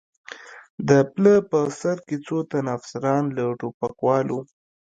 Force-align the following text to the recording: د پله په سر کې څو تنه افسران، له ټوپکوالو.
د 0.87 0.91
پله 1.13 1.33
په 1.49 1.59
سر 1.79 1.97
کې 2.07 2.17
څو 2.25 2.37
تنه 2.51 2.69
افسران، 2.77 3.23
له 3.37 3.43
ټوپکوالو. 3.59 4.39